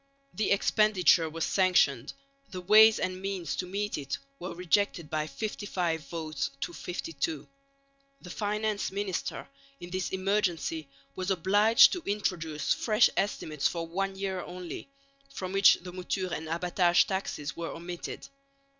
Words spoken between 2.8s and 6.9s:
and means to meet it were rejected by 55 votes to